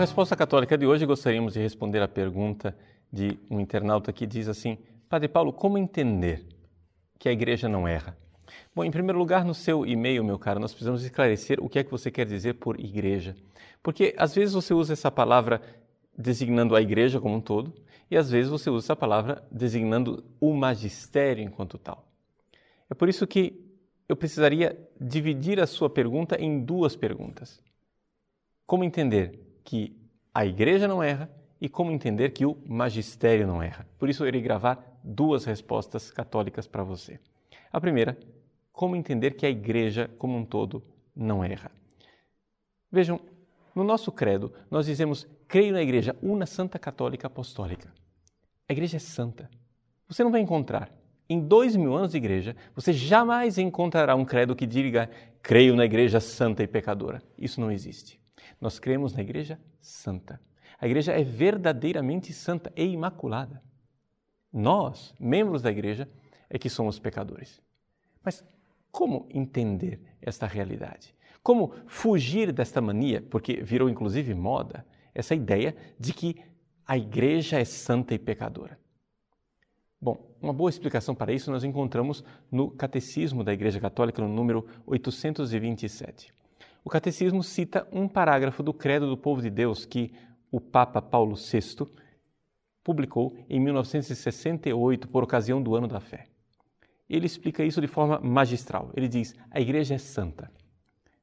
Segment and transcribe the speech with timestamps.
[0.00, 2.74] Resposta Católica de hoje, gostaríamos de responder à pergunta
[3.12, 4.78] de um internauta que diz assim:
[5.10, 6.42] Padre Paulo, como entender
[7.18, 8.16] que a igreja não erra?
[8.74, 11.84] Bom, em primeiro lugar, no seu e-mail, meu caro, nós precisamos esclarecer o que é
[11.84, 13.36] que você quer dizer por igreja.
[13.82, 15.60] Porque às vezes você usa essa palavra
[16.16, 17.70] designando a igreja como um todo,
[18.10, 22.08] e às vezes você usa essa palavra designando o magistério enquanto tal.
[22.88, 23.62] É por isso que
[24.08, 27.62] eu precisaria dividir a sua pergunta em duas perguntas.
[28.66, 29.96] Como entender que
[30.32, 33.86] a igreja não erra e como entender que o magistério não erra?
[33.98, 37.20] Por isso eu irei gravar duas respostas católicas para você.
[37.72, 38.18] A primeira,
[38.72, 40.82] como entender que a igreja como um todo
[41.14, 41.70] não erra?
[42.90, 43.20] Vejam,
[43.74, 47.92] no nosso credo, nós dizemos: creio na igreja, una santa católica apostólica.
[48.68, 49.48] A igreja é santa.
[50.08, 50.90] Você não vai encontrar
[51.28, 55.08] em dois mil anos de igreja, você jamais encontrará um credo que diga
[55.40, 57.22] creio na igreja santa e pecadora.
[57.38, 58.20] Isso não existe.
[58.60, 60.40] Nós cremos na igreja santa.
[60.78, 63.62] A igreja é verdadeiramente santa e imaculada.
[64.52, 66.08] Nós, membros da igreja,
[66.48, 67.60] é que somos pecadores.
[68.24, 68.44] Mas
[68.90, 71.14] como entender esta realidade?
[71.42, 76.36] Como fugir desta mania, porque virou inclusive moda, essa ideia de que
[76.86, 78.78] a igreja é santa e pecadora?
[80.00, 84.66] Bom, uma boa explicação para isso nós encontramos no Catecismo da Igreja Católica, no número
[84.86, 86.32] 827.
[86.84, 90.12] O Catecismo cita um parágrafo do Credo do Povo de Deus que
[90.50, 91.86] o Papa Paulo VI
[92.82, 96.26] publicou em 1968 por ocasião do Ano da Fé.
[97.08, 98.90] Ele explica isso de forma magistral.
[98.96, 100.50] Ele diz: a Igreja é santa,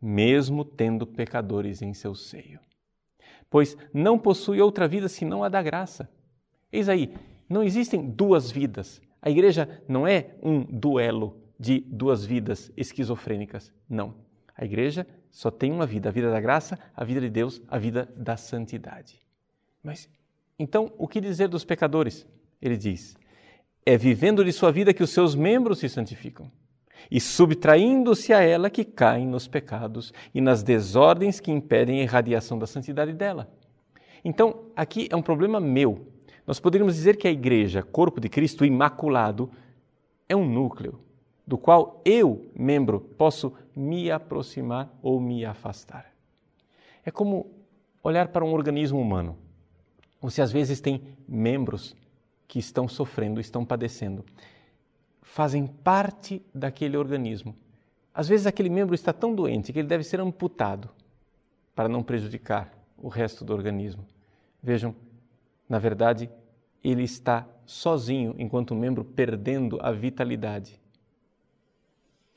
[0.00, 2.60] mesmo tendo pecadores em seu seio,
[3.48, 6.08] pois não possui outra vida senão a da graça.
[6.72, 7.12] Eis aí,
[7.48, 9.02] não existem duas vidas.
[9.20, 13.72] A igreja não é um duelo de duas vidas esquizofrênicas.
[13.88, 14.14] Não.
[14.56, 17.78] A igreja só tem uma vida, a vida da graça, a vida de Deus, a
[17.78, 19.20] vida da santidade.
[19.82, 20.08] Mas
[20.58, 22.26] então, o que dizer dos pecadores?
[22.60, 23.16] Ele diz:
[23.86, 26.50] é vivendo de sua vida que os seus membros se santificam,
[27.10, 32.58] e subtraindo-se a ela que caem nos pecados e nas desordens que impedem a irradiação
[32.58, 33.50] da santidade dela.
[34.22, 36.06] Então, aqui é um problema meu,
[36.46, 39.50] nós poderíamos dizer que a igreja, corpo de Cristo imaculado,
[40.28, 41.00] é um núcleo
[41.50, 46.06] do qual eu, membro, posso me aproximar ou me afastar.
[47.04, 47.50] É como
[48.04, 49.36] olhar para um organismo humano.
[50.20, 51.96] Você às vezes tem membros
[52.46, 54.24] que estão sofrendo, estão padecendo,
[55.22, 57.52] fazem parte daquele organismo.
[58.14, 60.88] Às vezes aquele membro está tão doente que ele deve ser amputado
[61.74, 64.06] para não prejudicar o resto do organismo.
[64.62, 64.94] Vejam,
[65.68, 66.30] na verdade,
[66.84, 70.79] ele está sozinho enquanto membro perdendo a vitalidade.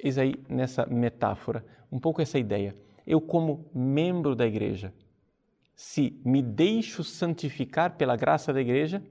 [0.04, 2.76] Eis aí nessa metáfora um pouco essa ideia.
[3.08, 4.94] Eu, como membro da igreja,
[5.76, 9.02] se me deixo santificar pela graça da igreja,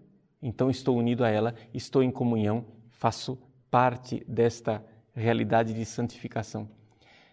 [0.42, 3.38] então estou unido a ela, estou em comunhão, faço
[3.70, 6.69] parte desta realidade de santificação.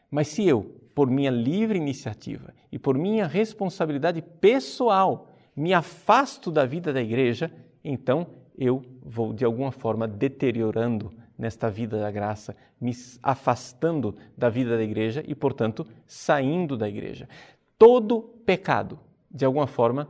[0.09, 6.65] Mas se eu, por minha livre iniciativa e por minha responsabilidade pessoal, me afasto da
[6.65, 7.51] vida da igreja,
[7.83, 8.27] então
[8.57, 12.91] eu vou de alguma forma deteriorando nesta vida da graça, me
[13.23, 17.29] afastando da vida da igreja e, portanto, saindo da igreja.
[17.77, 18.99] Todo pecado,
[19.31, 20.09] de alguma forma,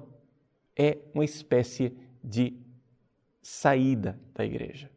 [0.76, 2.58] é uma espécie de
[3.44, 4.90] saída da igreja.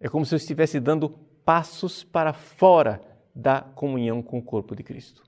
[0.00, 1.10] É como se eu estivesse dando
[1.44, 3.00] passos para fora
[3.32, 5.22] da comunhão com o corpo de Cristo.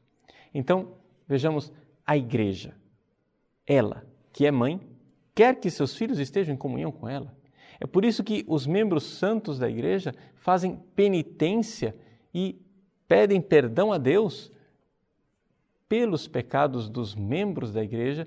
[0.53, 0.95] Então,
[1.29, 1.73] vejamos
[2.05, 2.75] a igreja,
[3.65, 4.81] ela, que é mãe,
[5.35, 7.33] quer que seus filhos estejam em comunhão com ela.
[7.81, 11.95] É por isso que os membros santos da igreja fazem penitência
[12.33, 12.61] e
[13.07, 14.51] pedem perdão a Deus
[15.89, 18.27] pelos pecados dos membros da igreja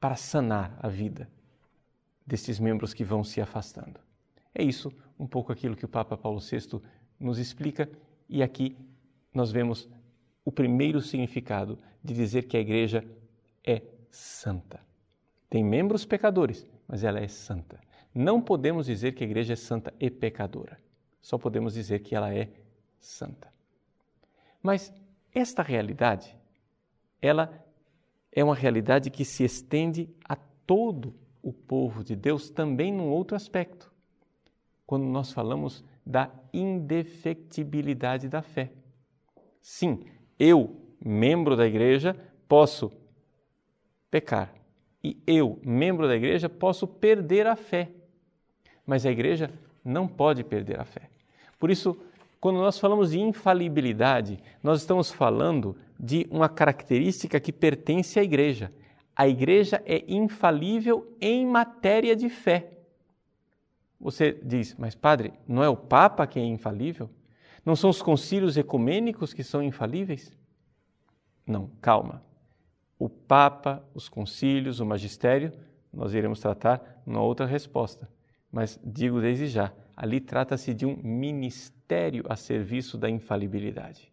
[0.00, 1.28] para sanar a vida
[2.28, 3.98] destes membros que vão se afastando.
[4.54, 6.80] É isso um pouco aquilo que o Papa Paulo VI
[7.18, 7.88] nos explica
[8.28, 8.76] e aqui
[9.32, 9.88] nós vemos
[10.44, 13.02] o primeiro significado de dizer que a igreja
[13.64, 14.80] é santa.
[15.48, 17.80] Tem membros pecadores, mas ela é santa.
[18.14, 20.78] Não podemos dizer que a igreja é santa e pecadora.
[21.20, 22.50] Só podemos dizer que ela é
[22.98, 23.52] santa.
[24.62, 24.92] Mas
[25.34, 26.36] esta realidade,
[27.20, 27.64] ela
[28.32, 33.36] é uma realidade que se estende a todo o povo de Deus também num outro
[33.36, 33.92] aspecto.
[34.86, 38.72] Quando nós falamos da indefectibilidade da fé.
[39.60, 40.06] Sim,
[40.38, 42.16] eu, membro da igreja,
[42.48, 42.90] posso
[44.10, 44.54] pecar,
[45.04, 47.90] e eu, membro da igreja, posso perder a fé.
[48.88, 49.50] Mas a igreja
[49.84, 51.10] não pode perder a fé.
[51.58, 51.94] Por isso,
[52.40, 58.72] quando nós falamos de infalibilidade, nós estamos falando de uma característica que pertence à igreja.
[59.14, 62.78] a igreja é infalível em matéria de fé.
[64.00, 67.10] Você diz, mas padre, não é o Papa que é infalível?
[67.66, 70.32] Não são os concílios ecumênicos que são infalíveis?
[71.44, 72.22] Não, calma.
[72.98, 75.52] O Papa, os concílios, o magistério,
[75.92, 78.08] nós iremos tratar numa outra resposta.
[78.50, 84.10] Mas digo desde já, ali trata-se de um ministério a serviço da infalibilidade.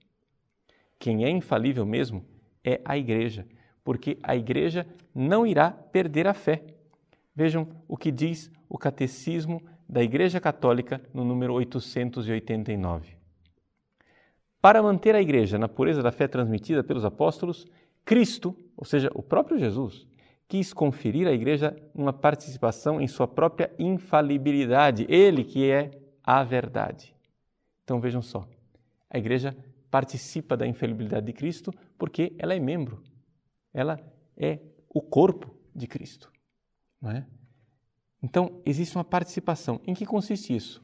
[1.00, 2.26] Quem é infalível mesmo
[2.64, 3.48] é a igreja,
[3.84, 6.64] porque a igreja não irá perder a fé.
[7.36, 13.16] Vejam o que diz o Catecismo da Igreja Católica no número 889.
[14.60, 17.68] Para manter a igreja na pureza da fé transmitida pelos apóstolos,
[18.04, 20.08] Cristo, ou seja, o próprio Jesus,
[20.48, 25.92] quis conferir à igreja uma participação em sua própria infalibilidade, ele que é
[26.24, 27.16] a verdade.
[27.84, 28.48] Então vejam só,
[29.10, 29.56] a igreja
[29.90, 33.02] participa da infalibilidade de Cristo porque ela é membro,
[33.74, 34.00] ela
[34.38, 34.60] é
[34.90, 36.32] o corpo de Cristo,
[37.02, 37.26] não é?
[38.22, 39.80] Então existe uma participação.
[39.86, 40.84] Em que consiste isso?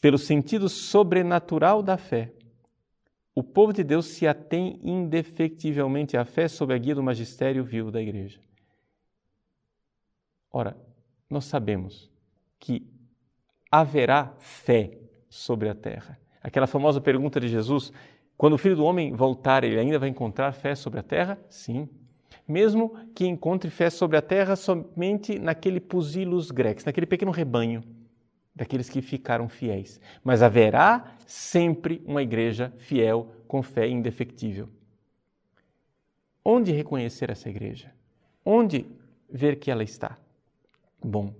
[0.00, 2.32] Pelo sentido sobrenatural da fé,
[3.34, 7.90] o povo de Deus se atém indefectivelmente à fé sob a guia do magistério vivo
[7.90, 8.40] da igreja.
[10.52, 10.76] Ora,
[11.28, 12.10] nós sabemos
[12.58, 12.86] que
[13.70, 14.98] haverá fé
[15.28, 16.18] sobre a terra.
[16.42, 17.92] Aquela famosa pergunta de Jesus:
[18.36, 21.38] quando o filho do homem voltar, ele ainda vai encontrar fé sobre a terra?
[21.48, 21.88] Sim.
[22.46, 27.82] Mesmo que encontre fé sobre a terra somente naquele pusilos grex, naquele pequeno rebanho
[28.54, 30.00] daqueles que ficaram fiéis.
[30.22, 34.68] Mas haverá sempre uma igreja fiel, com fé indefectível.
[36.44, 37.92] Onde reconhecer essa igreja?
[38.44, 38.86] Onde
[39.30, 40.18] ver que ela está?
[41.02, 41.34] Bom,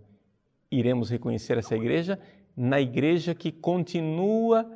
[0.70, 2.18] iremos reconhecer essa igreja
[2.56, 4.70] na igreja que continua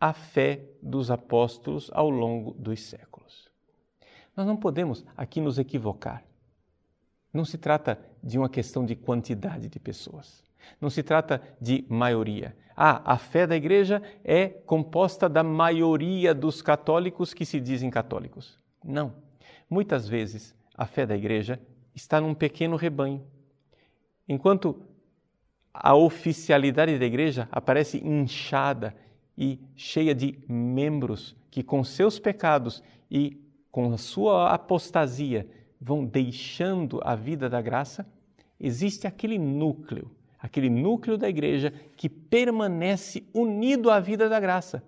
[0.00, 3.50] a fé dos apóstolos ao longo dos séculos.
[4.36, 6.24] Nós não podemos aqui nos equivocar.
[7.32, 10.42] Não se trata de uma questão de quantidade de pessoas.
[10.80, 12.56] Não se trata de maioria.
[12.76, 18.58] Ah, a fé da igreja é composta da maioria dos católicos que se dizem católicos.
[18.82, 19.14] Não.
[19.70, 21.60] Muitas vezes a fé da igreja
[21.94, 23.24] está num pequeno rebanho
[24.28, 24.80] Enquanto
[25.72, 28.94] a oficialidade da igreja aparece inchada
[29.36, 33.40] e cheia de membros que, com seus pecados e
[33.70, 35.48] com a sua apostasia,
[35.80, 38.06] vão deixando a vida da graça,
[38.58, 44.82] existe aquele núcleo, aquele núcleo da igreja que permanece unido à vida da graça,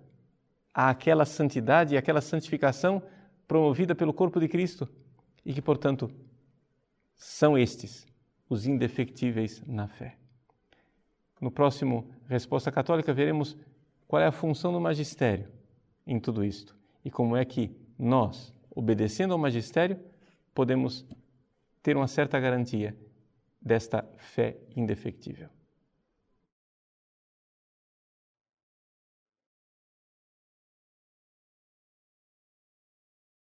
[0.73, 3.03] àquela santidade e àquela santificação
[3.47, 4.87] promovida pelo corpo de Cristo
[5.45, 6.09] e que, portanto,
[7.15, 8.07] são estes
[8.49, 10.17] os indefectíveis na fé.
[11.39, 13.57] No próximo Resposta Católica, veremos
[14.07, 15.47] qual é a função do magistério
[16.05, 19.99] em tudo isto e como é que nós, obedecendo ao magistério,
[20.53, 21.05] podemos
[21.83, 22.97] ter uma certa garantia
[23.61, 25.49] desta fé indefectível.